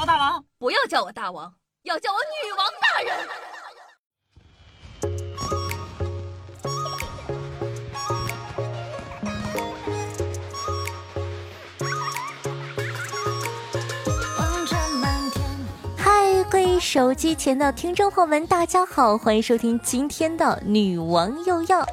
[0.00, 1.52] 我大王，不要叫我大王，
[1.82, 3.28] 要叫我女王大人。
[15.96, 21.84] 嗨，各位手机前的听众朋友们，大家好，欢迎收听今天的女王又要，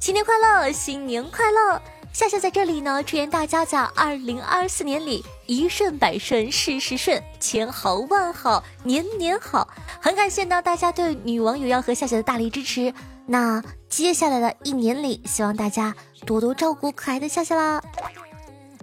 [0.00, 1.80] 新年快乐，新年快乐！
[2.12, 9.66] 夏夏在这里呢，祝愿大家在二零二四年里一顺百顺，事事顺，千好万好，年年好。
[10.00, 12.92] 很感谢呢大家对女王有要和夏夏的大力支持。
[13.26, 15.94] 那接下来的一年里，希望大家
[16.26, 17.82] 多多照顾可爱的夏夏啦。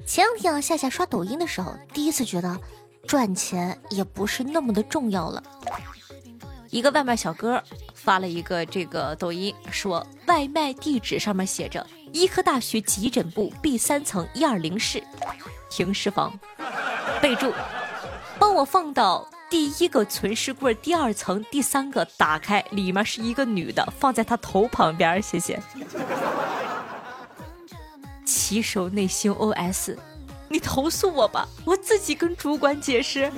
[0.08, 2.60] 前两天啊，夏夏刷抖音的时候，第一次觉得。
[3.08, 5.42] 赚钱也不是那么的重要了。
[6.70, 7.64] 一个外卖小哥
[7.96, 15.04] 发了一个这个抖音，说外卖地址上面写着医科大学急诊部 B 三层一二零室
[15.70, 16.38] 停尸房，
[17.22, 17.54] 备注：
[18.40, 25.60] 帮我放到第一个存尸柜第二层第三个，打开里面是一个女的，放在她头旁边，谢谢。
[28.26, 29.96] 骑手内心 OS。
[30.52, 33.32] 你投诉我吧，我自己跟主管解释。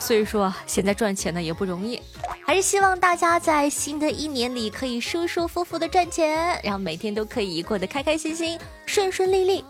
[0.00, 2.00] 所以说，现在赚钱呢也不容易，
[2.44, 9.64] 还是希望大家在新的一年里可以舒舒服服的赚钱，然后每天都可以过得开开心心、顺顺利利。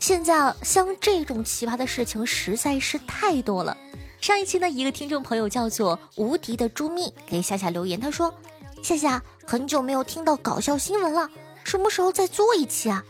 [0.00, 3.76] 现在啊，像这种奇葩的事情实在是太多了。
[4.20, 8.34] 上一期呢，一个听众朋友叫做无敌的朱蜜给夏夏留言，他说
[8.82, 11.28] ：“夏夏，很久没有听到搞笑新闻了，
[11.62, 13.04] 什么时候再做一期啊？”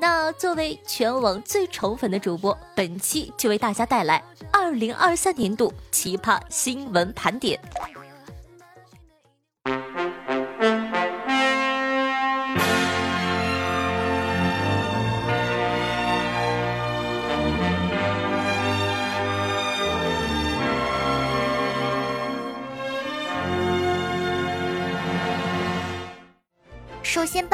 [0.00, 7.60] 那作为全网最宠粉的主播，本期就为大家带来二零二三年度奇葩新闻盘点。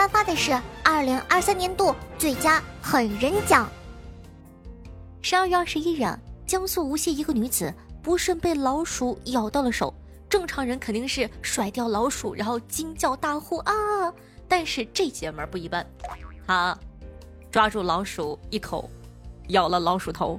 [0.07, 0.53] 颁发的是
[0.85, 3.69] 二零二三年度最佳狠人奖。
[5.21, 6.07] 十二月二十一日，
[6.47, 7.75] 江苏无锡一个女子
[8.05, 9.93] 不慎被老鼠咬到了手。
[10.29, 13.75] 正常人肯定是甩掉老鼠，然后惊叫大呼啊！
[14.47, 15.85] 但是这姐们儿不一般，
[16.47, 16.79] 她
[17.51, 18.89] 抓住老鼠一口，
[19.49, 20.39] 咬了老鼠头。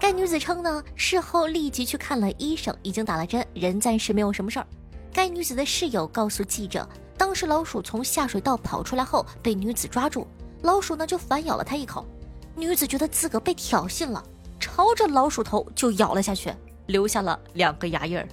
[0.00, 4.66] 该女子称呢，事后立即去看了医生，已经打了针，人暂时没有什么事儿。
[5.12, 6.88] 该女子的室友告诉记者。
[7.24, 10.26] 当时老鼠从下水道跑出来后，被女子抓住，
[10.60, 12.06] 老鼠呢就反咬了她一口。
[12.54, 14.22] 女子觉得自个被挑衅了，
[14.60, 16.52] 朝着老鼠头就咬了下去，
[16.84, 18.28] 留下了两个牙印儿。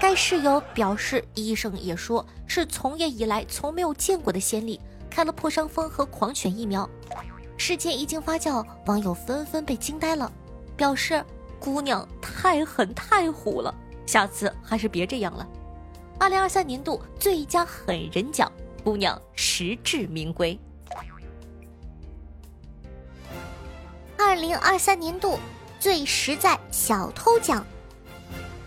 [0.00, 6.90] 该室友表示，医生也说是从业以来从没有见过的先例，开了破伤风和狂犬疫苗。
[7.56, 10.30] 事件一经发酵，网友纷纷被惊呆了，
[10.76, 11.24] 表示
[11.60, 13.72] 姑娘太狠太虎了，
[14.06, 15.46] 下次还是别这样了。
[16.18, 18.50] 二零二三年度最佳狠人奖，
[18.82, 20.58] 姑娘实至名归。
[24.16, 25.38] 二零二三年度
[25.78, 27.64] 最实在小偷奖，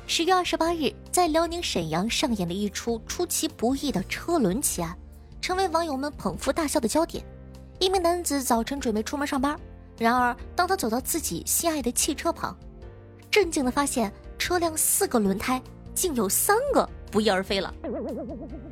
[0.05, 4.95] 十月二十八日，在辽宁沈阳上演了一出出其不意的车轮奇案，
[5.41, 7.25] 成为网友们捧腹大笑的焦点。
[7.79, 9.59] 一名男子早晨准备出门上班，
[9.97, 12.55] 然而当他走到自己心爱的汽车旁，
[13.31, 15.59] 震惊的发现车辆四个轮胎
[15.95, 16.87] 竟有三个。
[17.11, 17.73] 不翼而飞了。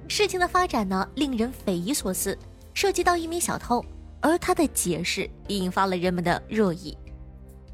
[0.07, 2.37] 事情的发展呢，令人匪夷所思，
[2.73, 3.83] 涉及到一名小偷，
[4.21, 6.97] 而他的解释引发了人们的热议。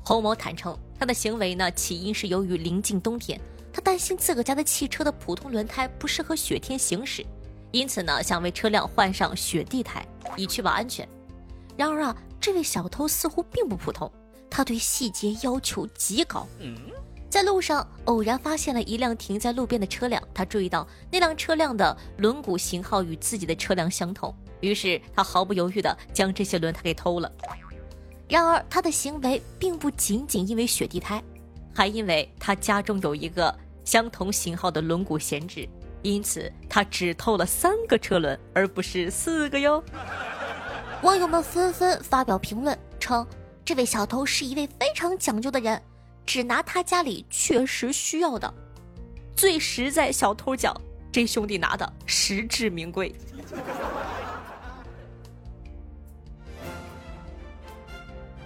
[0.04, 3.40] 侯某坦诚，他的行为呢，起因是由于临近冬天，
[3.72, 7.26] 他担心自个家的汽车的普通轮胎不适合雪天行驶，
[7.72, 11.08] 因此呢，想为车辆换上雪地胎，以确保安全。
[11.78, 14.12] 然而啊，这位小偷似乎并不普通，
[14.50, 16.46] 他对细节要求极高。
[17.34, 27.32] 在路上偶然发现了一辆停在路边的车辆，他注意到那辆车辆的轮毂型号与自己的车辆相同，于是他毫不犹豫地将这些轮胎给偷了。
[28.30, 31.24] 然而他的行为并不仅仅因为雪地胎，
[31.74, 33.52] 还因为他家中有一个
[33.84, 35.68] 相同型号的轮毂闲置，
[36.04, 39.84] 因此他只偷了三个车轮，而不是四个哟。
[41.02, 43.26] 网友们纷纷发表评论称，
[43.66, 45.82] 这位小偷是一位非常讲究的人。
[46.26, 48.54] 只拿他家里确实需要的，
[49.36, 50.76] 最实在小偷奖，
[51.12, 53.14] 这兄弟拿的实至名归。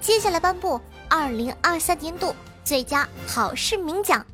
[0.02, 0.80] 接下来颁布
[1.10, 2.34] 二零二三年度
[2.64, 4.26] 最佳好市民奖。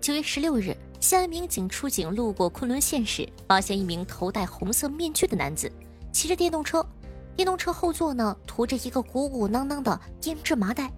[0.00, 5.70] 九月十六日，西安民警出警路过昆仑县时，发现一名头戴红色面具的男子
[6.12, 6.84] 骑着电动车，
[7.36, 10.90] 电动车后座呢驮着一个鼓鼓囊囊的腌制麻袋。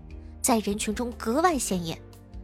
[0.42, 1.98] 在人群中格外显眼。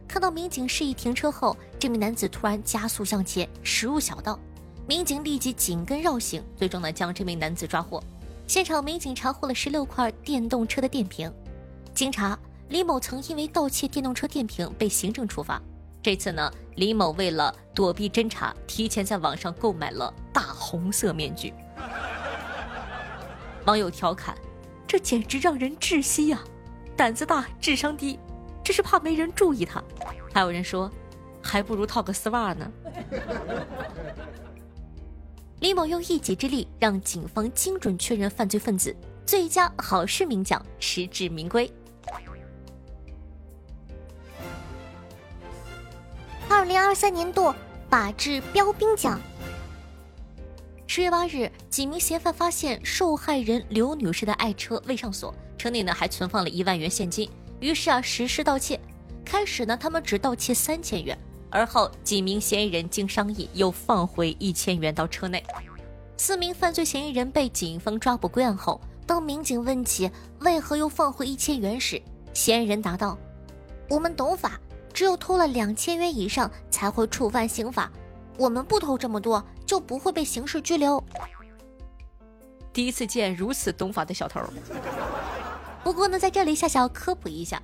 [0.07, 4.39] 看到民警示意停车后，这名男子突然加速向前驶入小道，
[4.87, 8.01] 民警立即紧跟绕行，最终呢将这名男子抓获。
[8.47, 11.31] 现场民警查获了十六块电动车的电瓶。
[11.93, 15.61] 经查，李某曾因为盗窃电动车电瓶被行政处罚。
[16.01, 21.53] 这次呢，李某为了躲避侦查，提前在网上购买了大红色面具。
[23.65, 24.35] 网友调侃
[24.87, 26.41] ：“这简直让人窒息呀！
[26.99, 28.19] 胆子大，智商低。”
[28.61, 29.81] 只是怕没人注意他，
[30.33, 30.91] 还有人说，
[31.41, 32.69] 还不如套个丝袜呢。
[35.61, 38.93] 李某用一己之力让警方精准确认犯罪分子，
[39.25, 41.71] 最佳好市民奖实至名归。
[46.49, 47.55] 二零二三年度
[47.89, 49.19] 法治标兵奖。
[50.91, 57.29] 十月八日，几名嫌犯发现受害人刘女士的爱车未上锁，车内呢还存放了一万元现金。
[57.59, 58.79] 于是啊，实施盗窃。
[59.23, 61.15] 开始呢，他们只盗窃三千元，
[61.51, 65.45] 而后几名嫌疑人经商议，又放回一千元到车内。
[66.17, 70.09] 四名犯罪嫌疑人被警方抓捕归案后，当民警问起
[70.39, 72.01] 为何又放回一千元时，
[72.33, 73.15] 嫌疑人答道
[73.91, 74.59] ：“我们懂法，
[74.91, 77.91] 只有偷了两千元以上才会触犯刑法，
[78.39, 81.03] 我们不偷这么多就不会被刑事拘留。”
[82.73, 84.39] 第一次见如此懂法的小偷。
[85.83, 87.61] 不过呢，在这里夏夏要科普一下，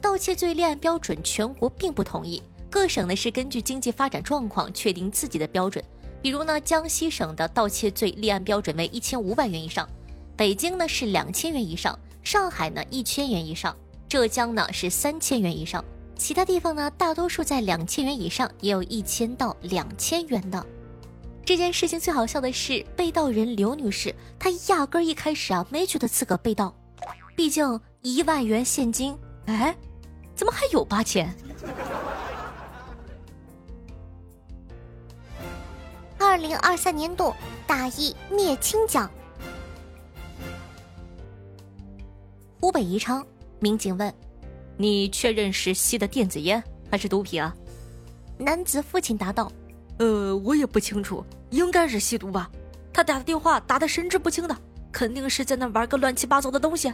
[0.00, 5.84] 盗窃罪立案标准全国并不统一，各省呢是根据经济发展状况确定自己的标准。
[6.22, 9.88] 比如呢，江西省的盗窃罪立案标准为一千五百元以上，
[10.36, 13.76] 北京呢是两千元以上，上海呢一千元以上，
[14.08, 15.84] 浙江呢是三千元以上，
[16.16, 20.66] 其他地方呢大多数在两千元以上，也有一千到两千元的。
[21.44, 26.74] 这件事情最好笑的是，被盗人刘女士，她压根儿一开始啊没觉得自个被盗。
[27.36, 29.76] 毕竟一万元现金，哎，
[30.34, 31.32] 怎么还有八千？
[36.18, 37.32] 二零二三年度
[37.66, 39.08] 大义灭亲奖。
[42.58, 43.24] 湖北宜昌
[43.60, 44.12] 民警问
[44.76, 47.54] ：“你确认是吸的电子烟还是毒品啊？”
[48.38, 49.50] 男子父亲答道
[49.98, 52.50] ：“呃，我也不清楚，应该是吸毒吧。
[52.92, 54.56] 他打的电话打的神志不清的。”
[54.92, 56.90] 肯定是在那玩个乱七八糟的东西。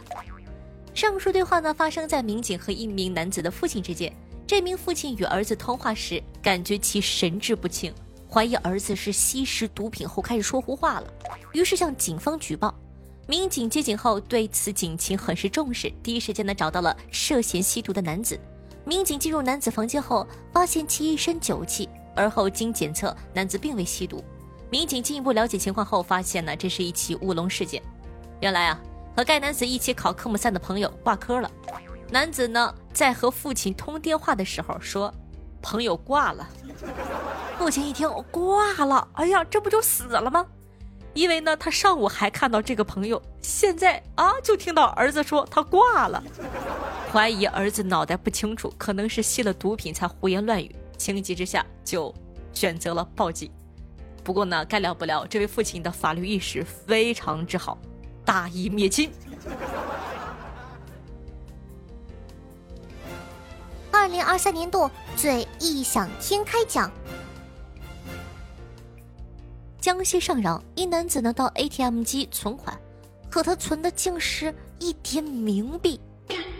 [0.93, 4.13] 上述对话呢，发生在民警和一名男子的父亲之间。
[4.45, 7.93] 这名父亲与儿子通话时，感觉其神志不清，
[8.29, 11.07] 怀疑儿子是吸食毒品后开始说胡话了，
[11.53, 12.77] 于是向警方举报。
[13.25, 18.37] 民警接警后，对此警情很是重视，第一时间呢找到了涉嫌吸毒的男子。
[18.85, 24.21] 民警进入男子房间后，发现其一身酒气，而后经检测，男子并未吸毒。
[24.69, 27.81] 民警进一步了解情况后，发现呢这是一起乌龙事件。
[28.41, 28.79] 原来啊，
[29.15, 31.49] 和该男子一起考科目三的朋友挂科了。
[32.11, 35.13] 男子呢在和父亲通电话的时候说，
[35.61, 36.45] 朋友挂了。
[37.57, 40.45] 父亲一听挂了，哎呀，这不就死了吗？
[41.13, 46.23] 因为呢他上午还看到这个朋友，现在啊就听到儿子说他挂了，
[47.11, 50.75] 怀疑儿子脑袋不清楚，可能是吸了毒品才胡言乱语。
[50.97, 52.13] 情急之下就
[52.53, 53.51] 选择了报警。
[54.23, 57.77] 不过呢，该聊不聊，这位父亲的法律意识非常之好，
[58.23, 59.11] 大义灭亲。
[63.91, 66.91] 二零二三年度最异想天开奖，
[69.93, 72.75] 江西上饶一男子呢到 ATM 机存款，
[73.29, 75.99] 可他存的竟是一叠冥币，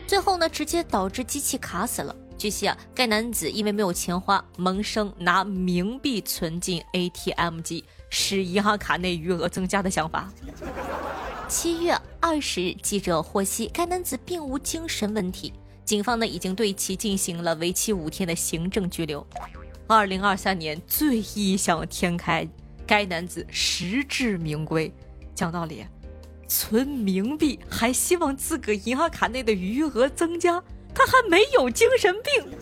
[0.05, 2.15] 最后呢直接导致机器卡死了。
[2.37, 10.31] 据悉啊，该男子因为没有钱花，萌生拿冥币存进 ATM 机，使银行卡内余额增加的想法。
[11.49, 15.51] 七月二十日，记者获悉，该男子并无精神问题，
[15.83, 19.25] 警方呢已经对其进行了为期五天的行政拘留。
[19.87, 22.47] 二零二三年最异想天开，
[22.85, 24.93] 该男子实至名归。
[25.35, 25.85] 讲道理，
[26.47, 30.63] 存冥币还希望自个银行卡内的余额增加。
[30.95, 32.53] 他还没有精神病，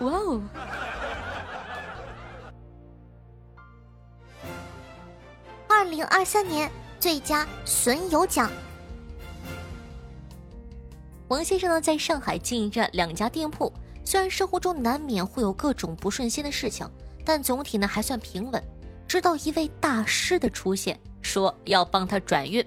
[0.00, 0.42] 哇哦！
[5.68, 8.50] 二零二三年最佳损友奖，
[11.28, 13.70] 王先生呢在上海经营着两家店铺，
[14.06, 16.88] 虽然生活中难免会有各种不顺心的事情，
[17.26, 18.64] 但总体呢还算平稳。
[19.12, 22.64] 直到一位大师的出现，说要帮他转运。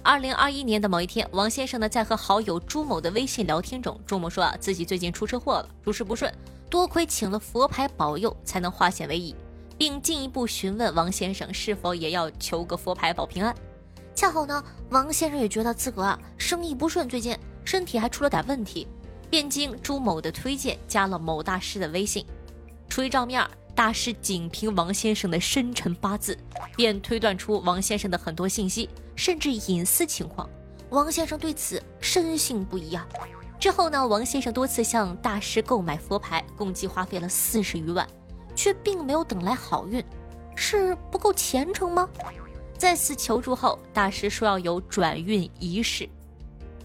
[0.00, 6.32] 二零二一年的某一天，王先生呢在和好友朱某的微信聊天中，朱某说啊自己最近出车祸了，诸事不顺，
[6.70, 9.34] 多亏请了佛牌保佑，才能化险为夷，
[9.76, 13.52] 并进一步询问王先生是否也要求个佛牌保平安。
[14.14, 18.86] 恰好呢，王先生也觉得自个啊生意不顺，最近身体还出了点问题，
[19.28, 22.24] 便经朱某的推荐加了某大师的微信。
[22.88, 26.36] 出于照面，大师仅凭王先生的生辰八字，
[26.76, 30.48] 便推断出王先生的很多信息，甚至隐私情况。
[30.90, 33.06] 王先生对此深信不疑啊。
[33.58, 38.06] 之后呢，王先生多次向大师购买佛牌，共计花费了四十余万，
[38.54, 40.04] 却并没有等来好运，
[40.54, 42.08] 是不够虔诚吗？
[42.76, 46.08] 再次求助后，大师说要有转运仪式，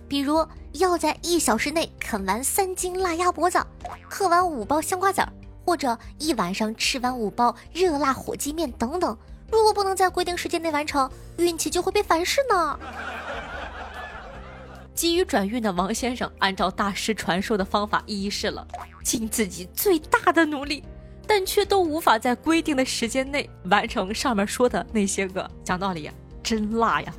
[0.08, 3.60] 比如要在一小时内啃完三斤辣鸭脖子，
[4.08, 5.34] 嗑完五包香瓜子儿，
[5.68, 9.18] 或者一晚上吃完五包热辣火鸡面等等。
[9.52, 12.80] 如果不能在规定时间内完成，运气就会被反噬呢。
[14.96, 18.66] 急于转运的王先生，按照大师传授的方法一一试了，
[19.04, 20.82] 尽自己最大的努力。
[21.28, 25.52] 但却都无法在规定的时间内完成上面说的那些个。
[25.66, 27.14] 讲道理呀，真辣呀！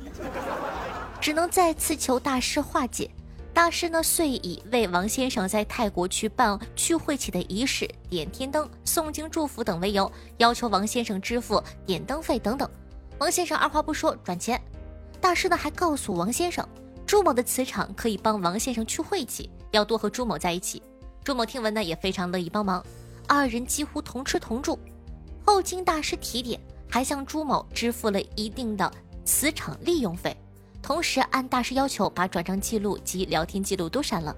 [1.21, 3.11] 只能再次求大师化解。
[3.53, 12.69] 大师呢，遂以为王先生在泰国去办去晦气的仪式、点天灯、诵经祝福等为由，要求王先生支付点灯费等等。
[13.17, 14.61] 王先生二话不说转钱。
[15.19, 16.65] 大师呢，还告诉王先生，
[17.05, 20.81] 朱某的磁场可以帮王先生去晦气，要多和朱某在一起。
[21.23, 22.83] 朱某听闻呢，也非常乐意帮忙。
[23.27, 24.79] 二人几乎同吃同住，
[25.45, 28.89] 后经大师提点，还向朱某支付了一定的
[29.25, 30.35] 磁场利用费，
[30.81, 34.35] 同时按大师要求把转账记录及聊天记录都删了。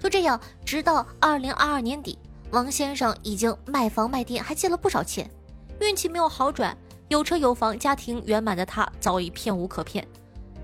[0.00, 2.18] 就这样，直到二零二二年底，
[2.50, 5.30] 王先生已经卖房卖店，还借了不少钱，
[5.80, 6.76] 运气没有好转，
[7.08, 10.06] 有车有房、家庭圆满的他早已骗无可骗。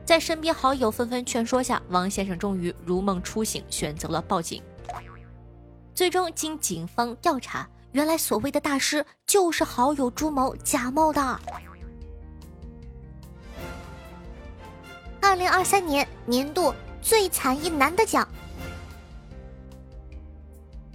[0.05, 4.63] 在身边好友纷纷劝说下，王先生终于如梦初醒，选择了报警。
[5.95, 11.41] 最终，经警方调查，原来所谓的大师就是好友朱某假冒的。
[15.27, 18.27] 二零二三年年度最惨一男的奖。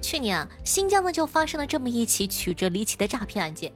[0.02, 3.70] 去年啊，新疆呢就发生了这么一起曲折离奇的诈骗案件。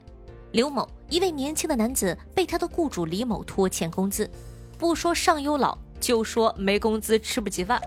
[0.53, 4.31] 刘某，一位年轻的男子，被他的雇主李某拖欠工资，
[4.77, 7.81] 不说上有老，就说没工资吃不起饭。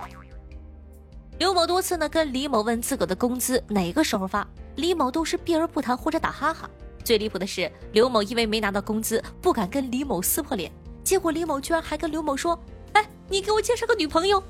[1.38, 4.46] 刘某多次呢跟李某问自个的工资哪个时候发，
[4.76, 6.68] 李某都是避而不谈或者打哈哈。
[7.02, 10.70] 最离谱的是，刘某因为没拿到工资，不敢跟李某撕破脸，
[11.08, 12.52] 结果李某居然还跟刘某说
[12.92, 14.42] ：“哎，你给我介绍个女朋友。”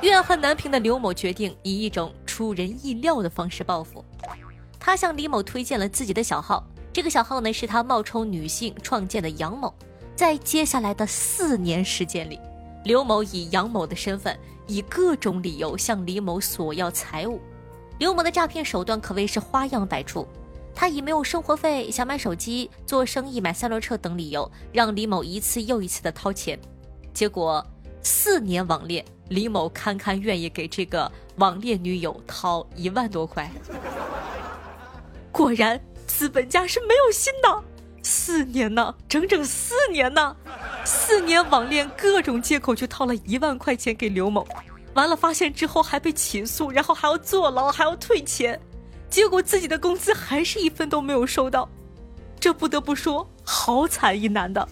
[0.00, 4.02] 怨恨难平的刘某决定以一种出人意料的方式报复，
[4.80, 9.74] 他向李某推荐了自己的小号，这个小号呢是他冒充女性创建的杨某。
[10.16, 12.40] 在接下来的四年时间里，
[12.82, 14.34] 刘某以杨某的身份。
[14.66, 17.38] 以各种理由向李某索要财物，
[17.98, 20.26] 刘某的诈骗手段可谓是花样百出。
[20.74, 26.58] 他以没有生活费、想买手机、做生意、买三轮车等理由，让李某一次又一次的掏钱。
[27.12, 27.64] 结果
[28.02, 33.50] 四年网恋，李某堪堪愿意给这个网恋女友掏一万多块。
[35.30, 37.62] 果然，资本家是没有心的。
[38.02, 40.36] 四年呢，整整四年呢。
[40.84, 44.46] 四年网恋，各种借口去掏了一万块钱给刘某，
[44.92, 48.60] 完了发现之后还被起诉，然后还要坐牢，还要退钱，
[49.14, 51.68] 结果自己的工资还是一分都没有收到，
[52.40, 54.68] 这不得不说好惨一男的。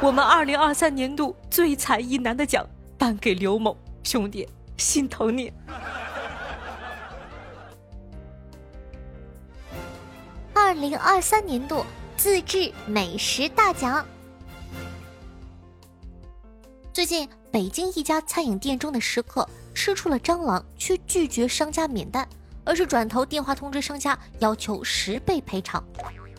[0.00, 2.64] 我们二零二三年度最惨一男的奖
[2.96, 5.52] 颁给刘某兄弟，心疼你。
[10.52, 11.84] 二零二三年度
[12.16, 14.06] 自制美食大奖。
[16.92, 22.28] 最近，北京一家餐饮店中的食客吃出了蟑螂，却拒绝商家免单，
[22.64, 25.82] 而是转头电话通知商家，要求十倍赔偿。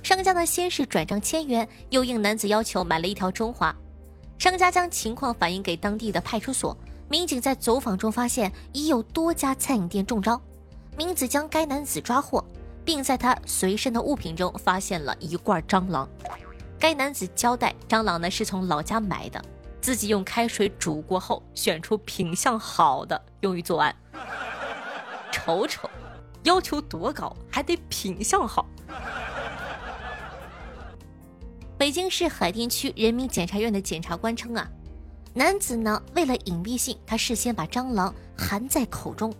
[0.03, 3.75] 商家呢，先是转账千元，又应男子要求买了一条中华。
[4.37, 6.77] 商家将情况反映给当地的派出所，
[7.07, 10.39] 民警在走访中发现已有多家餐饮店中招，
[10.97, 12.43] 民警将该男子抓获，
[12.83, 16.07] 并在他随身的物品中发现了一罐蟑螂。
[16.77, 19.41] 该男子交代，蟑螂呢是从老家买的。
[19.81, 23.95] 自己用开水煮过后，选出品相好的用于作案。
[25.31, 25.89] 瞅瞅，
[26.45, 28.65] 要求多高，还得品相好。
[31.77, 34.65] 北京市海淀区人民检察院的检察官称啊，
[35.33, 39.33] 男子呢为了隐蔽性，他事先把蟑螂含在口中。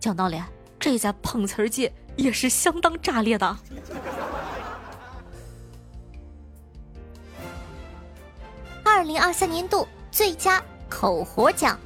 [0.00, 0.40] 讲道理，
[0.78, 3.58] 这在碰瓷儿界也是相当炸裂的。
[8.84, 11.78] 二零二三年度最佳口活奖。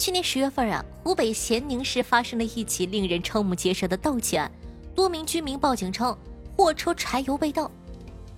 [0.00, 4.50] 去年十月份啊，湖北咸宁市发生了一起令人瞠目结舌的盗窃案，
[4.94, 6.16] 多名居民报警称
[6.56, 7.70] 货车柴油被盗，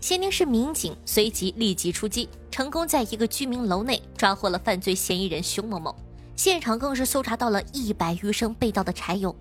[0.01, 5.95] 咸宁市民警随即立即出击，成功在一个居民楼内抓获了犯罪嫌疑人熊某某。
[6.35, 9.33] 现场更是搜查到了一百余升被盗的柴油，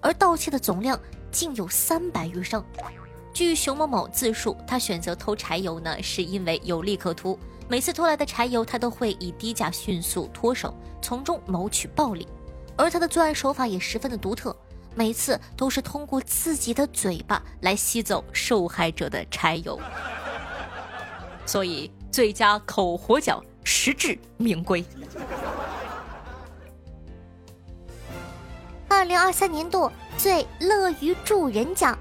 [0.00, 0.98] 而盗窃的总量
[1.30, 2.64] 竟有三百余升。
[3.32, 7.38] 据熊某某自述，他选择偷柴油呢，是因为有利可图。
[7.70, 12.26] 每次偷来的柴油，他都会以低价迅速脱手，从中谋取暴利。
[12.76, 14.54] 而他的作案手法也十分的独特，
[14.96, 19.78] 每次都是通过自己的嘴巴来吸走受害者的柴油。
[21.46, 24.84] 所以，最佳口活奖实至名归。
[28.88, 31.96] 二零二三年度最乐于助人奖。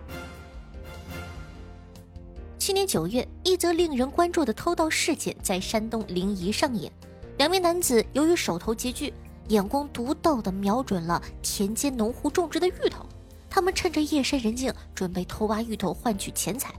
[2.69, 6.91] 今年九月，一则令人关注的偷盗事件在山东临沂上演。
[7.39, 9.11] 两名男子由于手头拮据，
[9.47, 13.03] 眼光独到的瞄准了田间农户种植的芋头。
[13.49, 16.71] 他们趁着夜深人静，准备偷挖芋头换取钱财。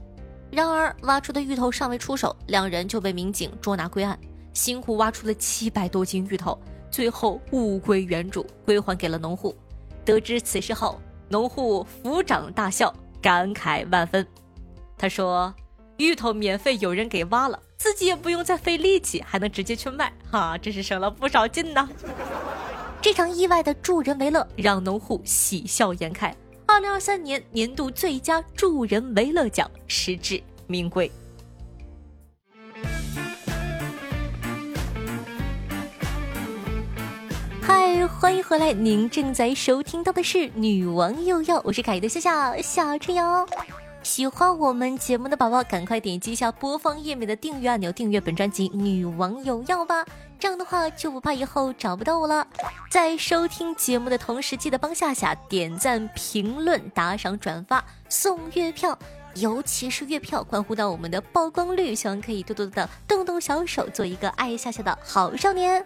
[0.49, 4.17] 然而，挖出的芋头尚未出手，两人就被民警捉拿归案。
[4.53, 6.57] 辛苦挖出了七百多斤芋头，
[6.89, 9.53] 最后物归原主，归还给了农户。
[10.05, 14.25] 得知此事后，农户抚掌大笑，感慨万分。
[14.97, 15.53] 他说。
[15.97, 21.87] 芋头免费有人给挖了，自己也不用再费力气，还能直接去卖，哈，真是省了不少劲呢。
[23.01, 26.35] 这场意外的助人为乐让农户喜笑颜开。
[26.65, 31.11] 二零二三年年度最佳助人为乐奖实至名归。
[37.61, 38.73] 嗨，欢迎回来！
[38.73, 43.45] 您正在收听到的是《女王又要》，我是凯的笑笑小春瑶。
[44.03, 50.03] 喜欢我们节目的宝宝，赶快点击一下播放页面的订阅按钮，订阅本专辑《女王有药》吧。
[50.39, 52.45] 这样的话就不怕以后找不到我了。
[52.89, 58.97] 在收听节目的同时，记得帮夏夏点赞、评论、打赏、转发、送月票，
[59.35, 65.85] 尤其是月票关乎到我们的曝光率，希望可以多多的动动小手，做一个爱夏夏的好少年。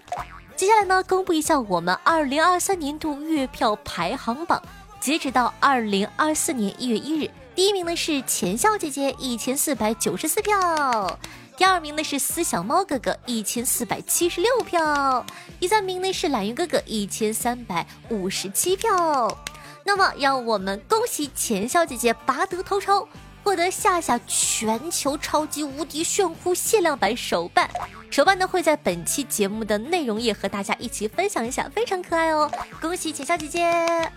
[0.55, 4.61] 接下来呢，公布一下我们二零二三年度月票排行榜，
[5.01, 7.29] 截止到二零二四年一月一日。
[7.55, 11.17] 第一名呢是钱笑姐姐一千四百九十四票，
[11.55, 15.25] 第二名呢是思小猫哥哥一千四百七十六票，
[15.57, 19.37] 第三名呢是懒鱼哥哥一千三百五十七票。
[19.85, 23.07] 那么，让我们恭喜钱笑姐姐拔得头筹，
[23.41, 27.69] 获得夏夏全球超级无敌炫酷限量版手办。
[28.11, 32.51] 手办呢会在本期节目的内容页和大家一起分享一下，非常可爱哦！
[32.81, 34.11] 恭喜钱笑姐姐。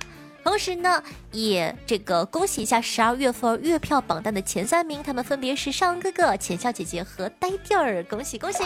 [0.49, 8.63] 同时呢，也这个恭喜一下十二月份月票榜单的前三名，他们分别是上哥哥、浅笑姐姐和呆弟儿，恭喜恭喜！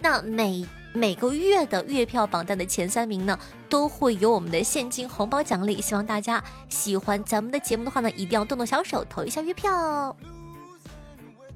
[0.00, 3.38] 那每每个月的月票榜单的前三名呢，
[3.70, 10.14] 都会有我们的现金红包奖励，希望大家喜欢咱们的节目的话呢，一定要动动小手投一下月票。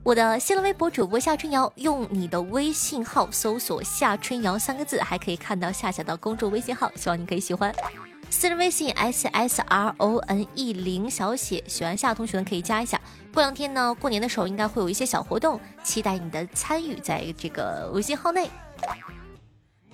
[0.02, 7.70] 我的新浪微博主播夏春瑶，用你的微信号搜索“夏春瑶”三个字，还可以看到夏夏的公众微信号，希望你可以喜欢。
[8.32, 12.98] 私人微信 s s r o n e 零小写，喜欢夏同学呢可以加一下。
[13.32, 18.48] 过两天呢，过年的时候应该会有一些小活动，期待你的参与在这个微信号内。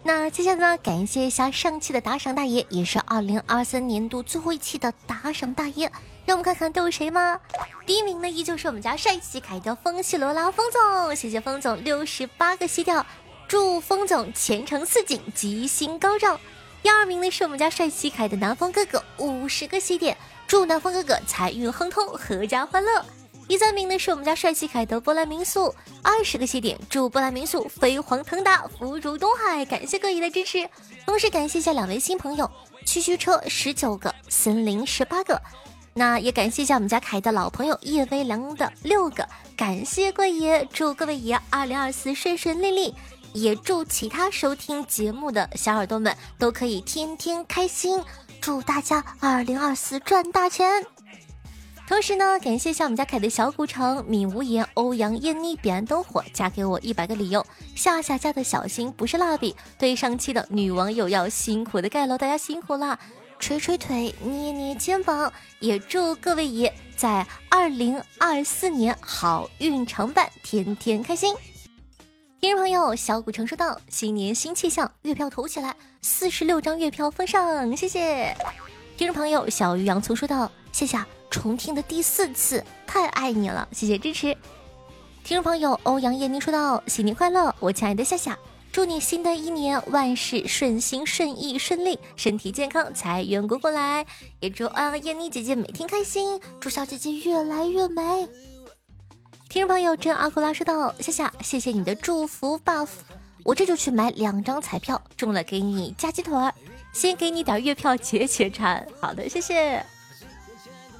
[0.05, 5.91] 那接下来呢，感谢一下上期的打赏大爷，也是二零二三年度最后一期的打赏大爷。
[6.25, 7.41] 让我们看看都有谁吗？
[7.85, 13.05] 第一名呢，依旧是我们家帅气凯的风系罗拉风总，谢谢风总六十八个西调，
[13.49, 16.39] 祝风总前程似锦，吉星高照。
[16.89, 23.05] 第二名呢是我们家帅气可爱的南风哥哥，五十个喜点，祝南风哥哥财运亨通，阖家欢乐。
[23.47, 29.67] 第三名呢是我们家帅气可爱的波兰民宿，二十个喜点，祝波兰民宿飞黄腾达，福如东海。
[29.67, 30.67] 感谢各位的支持，
[31.05, 32.51] 同时感谢一下两位新朋友，
[32.87, 35.43] 区区车十九个，森林十八个，
[35.93, 42.95] 那也感谢一下我们家凯的老朋友叶微凉的六个，感谢贵爷，祝各位爷二零二四顺顺利利。
[43.33, 48.03] 也祝其他收听节目的小耳朵们都可以天天开心，
[48.41, 50.85] 祝大家二零二四赚大钱。
[51.87, 57.47] 同时呢，感谢一下我们家凯的小古城、米无言、欧阳艳妮、彼岸灯火，加给我一百个理由。
[57.75, 62.99] 夏夏家的小心不是蜡笔，对上期的女网友要辛苦的盖楼，大家辛苦啦！
[63.41, 71.35] 捶捶腿，捏捏肩膀，也祝各位爷在二零二四年好运常伴，天天开心。
[72.41, 78.33] 听众朋友，小古城说道：“新年新气象，月票投起来，四十六张月票封上，谢谢。”
[78.97, 80.97] 听众朋友，小鱼洋葱说道：“谢谢，
[81.29, 84.37] 重听的第四次，太爱你了，谢谢支持。”
[85.25, 88.39] 听众朋友，欧阳艳妮说道：“新年快乐，我亲爱的夏夏，
[88.71, 94.07] 祝你新的一年万事顺心顺意顺利，身体健康，财源滚滚来。
[94.39, 98.29] 也祝欧阳叶妮姐姐每天开心，祝小姐姐越来越美。”
[99.49, 102.89] 听众朋友，真阿库拉说道：“夏夏，谢谢你的祝福 buff，
[103.45, 106.53] 我这就去买两张彩票，中了给你加鸡腿儿，
[106.93, 108.87] 先给你点月票解解馋。
[109.01, 109.83] 好的，谢谢。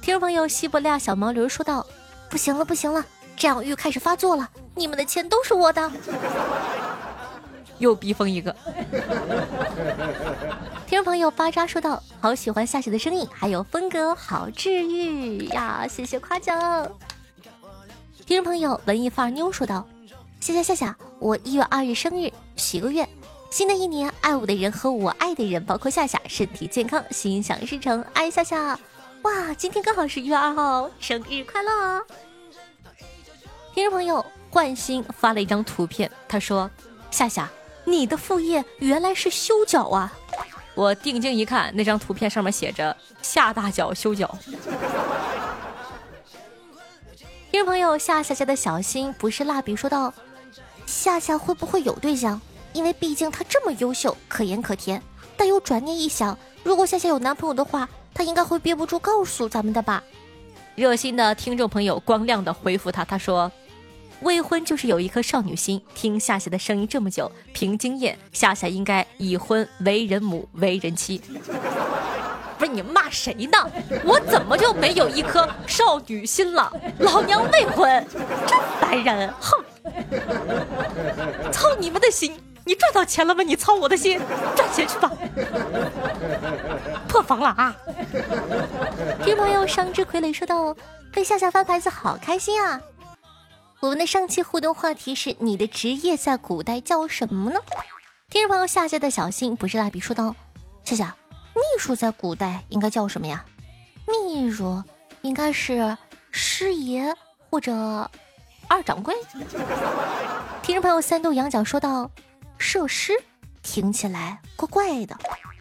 [0.01, 1.85] 听众朋友，西伯利亚小毛驴说道
[2.27, 3.05] ：“不行了，不行了，
[3.37, 5.91] 占有欲开始发作了，你们的钱都是我的。”
[7.77, 8.55] 又逼疯一个。
[10.87, 15.85] 听众朋友巴扎说道：“好喜欢夏雪的声音，还有风格，好治愈呀！
[15.87, 16.91] 谢谢夸奖。”
[18.29, 19.87] 听众朋友文艺范儿妞说道
[20.39, 23.09] ：“夏夏夏夏，我一月二日生日，许个愿，
[23.49, 28.79] 新的一年爱我的人和我爱的人，包括夏夏，身体健康，心想事成，爱夏夏。”
[29.23, 32.05] 哇，今天刚好是一月二号，生日快乐！
[33.73, 36.69] 听众朋友幻星发了一张图片，他说
[37.09, 37.49] ：“夏夏，
[37.83, 40.13] 你的副业原来是修脚啊！”
[40.77, 44.37] 我定睛一看，那张图片上面写着“夏大脚修脚”。
[47.59, 50.13] 听众朋友夏夏家的小新不是蜡笔说道
[50.87, 52.39] ：“夏夏会不会有对象？
[52.71, 55.03] 因为毕竟她这么优秀，可盐可甜。
[55.35, 60.01] 但又转念一想，如果夏夏有男朋友的话。”他应该会憋不住告诉咱们的吧？
[60.75, 63.51] 热心的听众朋友光亮的回复他，他说
[64.23, 65.81] ：“未婚就是有一颗少女心。
[65.93, 71.21] 听夏夏的声音这么久，凭经验，夏夏应该已婚，为人母，为人妻。”
[72.59, 73.57] 不是你骂谁呢？
[74.03, 76.71] 我怎么就没有一颗少女心了？
[76.99, 78.05] 老娘未婚，
[78.45, 79.33] 真烦人！
[79.39, 79.63] 哼，
[81.53, 82.37] 操你们的心！
[82.65, 83.41] 你赚到钱了吗？
[83.41, 84.19] 你操我的心，
[84.57, 85.09] 赚钱去吧！
[87.07, 87.73] 破防了啊！
[89.23, 90.75] 听朋友上之傀儡说道
[91.13, 92.81] ：“被夏夏翻牌子好开心啊！”
[93.79, 97.59] 我们的上期互动话题是：你的职业在古代叫什么呢？
[98.29, 100.35] 听众朋友夏夏的小心不是蜡笔说道
[100.83, 101.15] ：“夏夏，
[101.59, 103.45] 秘书在古代应该叫什么呀？
[104.07, 104.83] 秘书
[105.21, 105.97] 应该是
[106.31, 107.13] 师爷
[107.49, 108.09] 或者
[108.67, 109.13] 二掌柜。”
[110.63, 112.09] 听众朋友三度羊角说道。
[112.61, 113.13] 设施
[113.63, 115.15] 听起来怪怪的，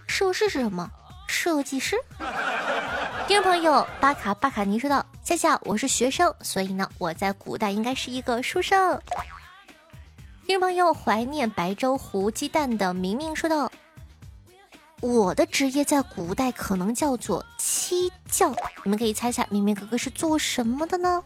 [0.08, 0.90] 设施是什么？
[1.28, 1.96] 设计师。
[3.28, 9.00] 听众朋友巴卡巴卡尼说道：“夏夏，我是学生，所以呢，我在古代应该是一个书生。”
[10.44, 13.70] 听众朋友怀念白粥糊鸡蛋的明明说道
[15.00, 21.22] ：“我的职业在古代可能叫做妻教，你们可以猜猜明明哥哥是做什么的呢？”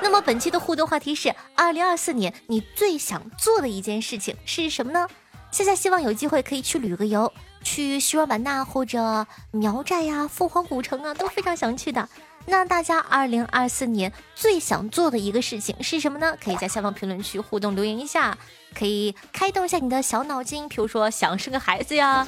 [0.00, 5.08] 那么本期的互动话题是：二零二四年你最想做的一件事情是什么呢？
[5.50, 7.32] 夏夏希望有机会可以去旅个游，
[7.62, 12.08] 去西双版纳或者苗寨呀、凤凰古城啊，都非常想去的。
[12.44, 16.36] 那大家二零二四年最想做的一个事情是什么呢？
[16.42, 18.36] 可以在下方评论区互动留言一下，
[18.74, 22.26] 可以开动一下你的小脑筋，比如说想生个孩子呀，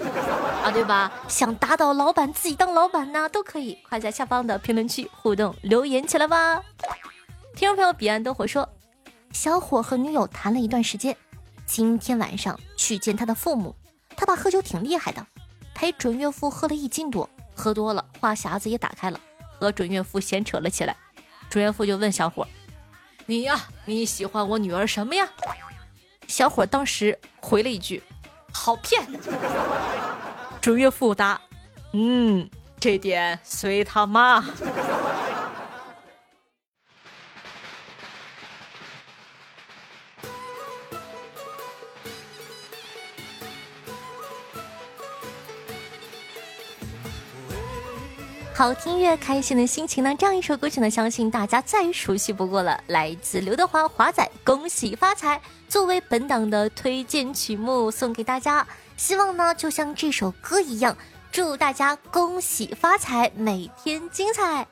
[0.63, 1.13] 啊对吧？
[1.29, 6.63] 想打倒老板自己当老板呢，都可以，快在下方的评论区互动留言起来吧。
[7.57, 8.69] 听众朋友，彼岸灯火说，
[9.33, 11.17] 小伙和女友谈了一段时间，
[11.67, 13.75] 今天晚上去见他的父母。
[14.17, 15.27] 他爸喝酒挺厉害的，
[15.75, 19.19] 陪准岳父喝了一斤多，喝多了话匣子也打开了，
[19.59, 20.97] 和准岳父闲扯了起来。
[21.49, 22.47] 准岳父就问小伙
[23.27, 25.29] ：“你呀，你喜欢我女儿什么呀？”
[26.27, 28.03] 小伙当时回了一句
[28.53, 29.07] ：“好骗。”
[30.61, 31.41] 准岳父答
[31.93, 32.49] ：“嗯，
[32.81, 34.45] 这点随他妈。”
[48.65, 50.17] 好听乐，开心的心情呢？
[50.19, 55.37] 这样一首歌曲呢，相信大家再熟悉不过了，来自刘德华华仔《恭喜发财》，
[55.69, 58.67] 作为本档的推荐曲目送给大家。
[58.97, 60.97] 希望呢，就像这首歌一样，
[61.31, 64.67] 祝大家恭喜发财，每天精彩。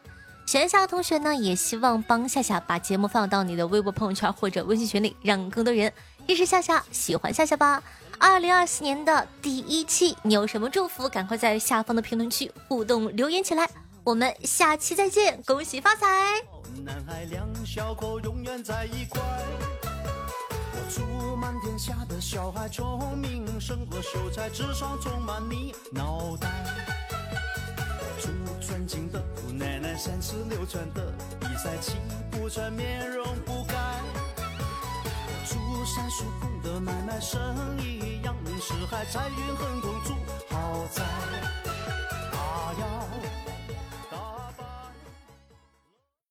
[0.46, 5.92] 闲暇同学呢，也希望帮夏夏把节目放到你的微博朋友圈或者微信群里，让更多人
[6.26, 7.82] 认识夏夏，喜欢夏夏吧。
[8.18, 11.06] 二零二四年的第一期，你有什么祝福？
[11.10, 13.68] 赶快在下方的评论区互动留言起来。
[14.04, 16.06] 我们下期再见，恭喜发财！
[16.84, 19.22] 男孩两小口永远在一块。
[19.22, 26.50] 我祝满天下的小孩聪明，胜过秀才，智商充满你脑袋。
[27.78, 31.92] 我祝尊敬的姑奶奶三十六转的比赛气
[32.28, 33.76] 不喘，面容不改。
[34.36, 37.40] 我祝三叔公的买卖生
[37.80, 40.12] 意扬名四海，财运亨通，祝
[40.52, 41.71] 好财。